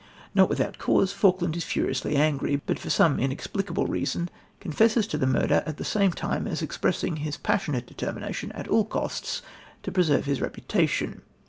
Not 0.33 0.49
without 0.49 0.79
cause, 0.79 1.13
Falkland 1.13 1.55
is 1.55 1.63
furiously 1.63 2.15
angry, 2.15 2.55
but 2.65 2.79
for 2.79 2.89
some 2.89 3.19
inexplicable 3.19 3.85
reason 3.85 4.31
confesses 4.59 5.05
to 5.05 5.17
the 5.19 5.27
murder, 5.27 5.61
at 5.67 5.77
the 5.77 5.85
same 5.85 6.11
time 6.11 6.47
expressing 6.47 7.17
his 7.17 7.37
passionate 7.37 7.85
determination 7.85 8.51
at 8.53 8.67
all 8.67 8.83
costs 8.85 9.43
to 9.83 9.91
preserve 9.91 10.25
his 10.25 10.41
reputation. 10.41 11.21